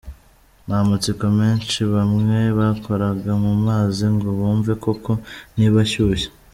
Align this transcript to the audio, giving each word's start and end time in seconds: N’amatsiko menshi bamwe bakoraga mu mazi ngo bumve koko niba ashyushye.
N’amatsiko 0.67 1.25
menshi 1.39 1.79
bamwe 1.93 2.37
bakoraga 2.59 3.31
mu 3.43 3.53
mazi 3.65 4.05
ngo 4.15 4.27
bumve 4.39 4.73
koko 4.83 5.11
niba 5.55 5.77
ashyushye. 5.85 6.27